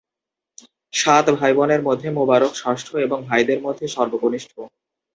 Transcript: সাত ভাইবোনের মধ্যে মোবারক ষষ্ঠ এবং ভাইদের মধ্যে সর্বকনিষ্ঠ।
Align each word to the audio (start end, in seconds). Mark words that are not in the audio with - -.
সাত 0.93 1.25
ভাইবোনের 1.39 1.81
মধ্যে 1.83 2.07
মোবারক 2.11 2.51
ষষ্ঠ 2.55 2.87
এবং 3.05 3.17
ভাইদের 3.27 3.59
মধ্যে 3.61 3.85
সর্বকনিষ্ঠ। 3.87 4.53